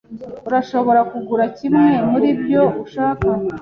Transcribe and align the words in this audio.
Urashobora 0.47 1.01
kugura 1.11 1.45
kimwe 1.57 1.89
muribyo 2.09 2.61
ubishaka. 2.79 3.27